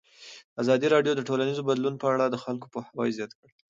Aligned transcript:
ازادي 0.61 0.87
راډیو 0.93 1.13
د 1.15 1.21
ټولنیز 1.29 1.59
بدلون 1.69 1.95
په 2.01 2.05
اړه 2.13 2.25
د 2.29 2.35
خلکو 2.43 2.65
پوهاوی 2.73 3.15
زیات 3.17 3.31
کړی. 3.37 3.51